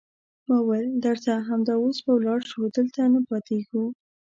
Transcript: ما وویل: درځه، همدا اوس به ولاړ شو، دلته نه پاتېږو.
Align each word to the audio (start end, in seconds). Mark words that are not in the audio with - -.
ما 0.47 0.57
وویل: 0.61 0.87
درځه، 1.05 1.33
همدا 1.49 1.73
اوس 1.83 1.97
به 2.05 2.11
ولاړ 2.15 2.39
شو، 2.49 2.61
دلته 2.77 3.01
نه 3.13 3.19
پاتېږو. 3.29 3.83